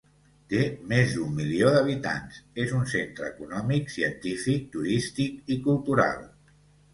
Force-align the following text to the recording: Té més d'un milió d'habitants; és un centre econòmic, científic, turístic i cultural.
Té 0.51 0.61
més 0.93 1.11
d'un 1.17 1.35
milió 1.39 1.73
d'habitants; 1.75 2.39
és 2.63 2.73
un 2.77 2.87
centre 2.95 3.29
econòmic, 3.35 3.93
científic, 3.97 4.65
turístic 4.79 5.55
i 5.59 5.61
cultural. 5.71 6.27